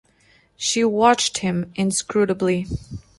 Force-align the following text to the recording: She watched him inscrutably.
She 0.57 0.83
watched 0.83 1.37
him 1.37 1.71
inscrutably. 1.75 2.65